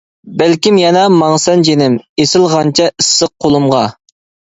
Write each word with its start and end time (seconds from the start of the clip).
بەلكىم 0.41 0.77
يەنە 0.79 1.01
ماڭىسەن 1.17 1.65
جېنىم، 1.69 1.97
ئېسىلغانچە 2.23 2.87
ئىسسىق 3.03 3.33
قولۇمغا. 3.47 3.83